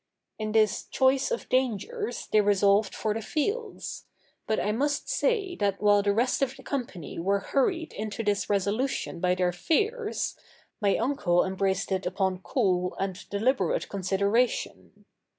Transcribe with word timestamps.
In 0.39 0.53
this 0.53 0.85
choice 0.85 1.29
of 1.29 1.47
dangers 1.47 2.25
they 2.25 2.41
resolved 2.41 2.95
for 2.95 3.13
the 3.13 3.21
fields: 3.21 4.07
but 4.47 4.59
I 4.59 4.71
must 4.71 5.07
say 5.07 5.55
that 5.57 5.79
while 5.79 6.01
the 6.01 6.11
rest 6.11 6.41
of 6.41 6.55
the 6.57 6.63
company 6.63 7.19
were 7.19 7.37
hurried 7.37 7.93
into 7.93 8.23
this 8.23 8.49
resolution 8.49 9.19
by 9.19 9.35
their 9.35 9.51
fears, 9.51 10.35
my 10.81 10.97
uncle 10.97 11.45
embraced 11.45 11.91
it 11.91 12.07
upon 12.07 12.39
cool 12.39 12.95
and 12.99 13.29
deliberate 13.29 13.89
consideration. 13.89 15.05